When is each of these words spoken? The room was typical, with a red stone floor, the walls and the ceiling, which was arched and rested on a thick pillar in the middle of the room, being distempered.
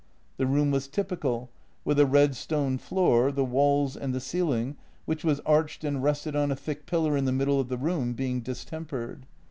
The 0.37 0.47
room 0.47 0.71
was 0.71 0.87
typical, 0.87 1.51
with 1.85 1.99
a 1.99 2.07
red 2.07 2.35
stone 2.35 2.79
floor, 2.79 3.31
the 3.31 3.45
walls 3.45 3.95
and 3.95 4.15
the 4.15 4.19
ceiling, 4.19 4.75
which 5.05 5.23
was 5.23 5.41
arched 5.41 5.83
and 5.83 6.01
rested 6.01 6.35
on 6.35 6.49
a 6.49 6.55
thick 6.55 6.87
pillar 6.87 7.15
in 7.15 7.25
the 7.25 7.31
middle 7.31 7.59
of 7.59 7.69
the 7.69 7.77
room, 7.77 8.13
being 8.13 8.41
distempered. 8.41 9.27